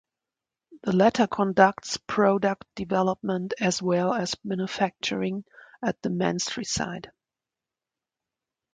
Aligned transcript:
The 0.81 0.95
latter 0.95 1.27
conducts 1.27 1.97
product 2.07 2.65
development 2.73 3.53
as 3.59 3.83
well 3.83 4.15
as 4.15 4.35
manufacturing 4.43 5.43
at 5.85 6.01
the 6.01 6.09
Menstrie 6.09 6.65
site. 6.65 7.05